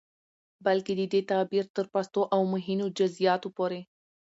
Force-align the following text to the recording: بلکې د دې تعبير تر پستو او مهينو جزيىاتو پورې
بلکې 0.65 0.93
د 0.95 1.01
دې 1.13 1.21
تعبير 1.31 1.65
تر 1.75 1.85
پستو 1.93 2.21
او 2.33 2.41
مهينو 2.53 2.85
جزيىاتو 2.97 3.47
پورې 3.57 3.79